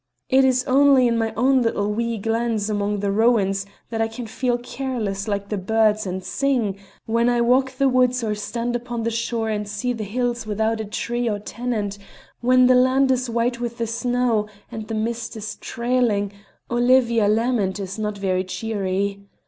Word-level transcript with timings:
It 0.29 0.43
is 0.43 0.63
only 0.63 1.07
in 1.07 1.15
my 1.15 1.31
own 1.37 1.61
little 1.61 1.93
wee 1.93 2.17
glens 2.17 2.71
among 2.71 3.01
the 3.01 3.11
rowans 3.11 3.67
that 3.91 4.01
I 4.01 4.07
can 4.07 4.25
feel 4.25 4.57
careless 4.57 5.27
like 5.27 5.49
the 5.49 5.59
birds, 5.59 6.07
and 6.07 6.23
sing; 6.23 6.79
when 7.05 7.29
I 7.29 7.39
walk 7.41 7.73
the 7.73 7.87
woods 7.87 8.23
or 8.23 8.33
stand 8.33 8.75
upon 8.75 9.03
the 9.03 9.11
shore 9.11 9.49
and 9.51 9.67
see 9.67 9.93
the 9.93 10.03
hills 10.03 10.47
without 10.47 10.81
a 10.81 10.85
tree 10.85 11.29
or 11.29 11.37
tenant, 11.37 11.99
when 12.39 12.65
the 12.65 12.73
land 12.73 13.11
is 13.11 13.29
white 13.29 13.59
with 13.59 13.77
the 13.77 13.85
snow 13.85 14.47
and 14.71 14.87
the 14.87 14.95
mist 14.95 15.37
is 15.37 15.57
trailing, 15.57 16.31
Olivia 16.71 17.27
Lamond 17.27 17.79
is 17.79 17.99
not 17.99 18.17
very 18.17 18.43
cheery. 18.43 19.27